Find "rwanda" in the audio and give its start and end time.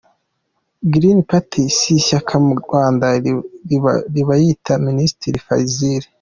2.61-3.07